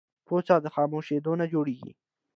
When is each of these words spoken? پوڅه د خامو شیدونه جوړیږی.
پوڅه 0.25 0.55
د 0.61 0.67
خامو 0.73 0.99
شیدونه 1.07 1.45
جوړیږی. 1.53 1.91